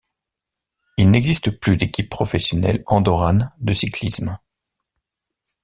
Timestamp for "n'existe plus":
1.11-1.77